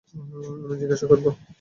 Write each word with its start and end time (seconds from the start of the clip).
আমি 0.63 0.75
জিজ্ঞাসা 0.81 1.05
করবো। 1.11 1.29